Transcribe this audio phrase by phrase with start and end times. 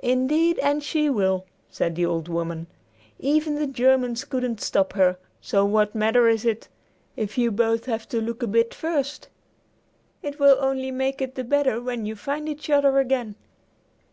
[0.00, 2.66] "Indeed and she will," said the old woman.
[3.20, 6.66] "Even the Germans couldn't stop her; so what matter is it,
[7.16, 9.28] if you both have to look a bit first?
[10.20, 13.36] It will only make it the better when you find each other again."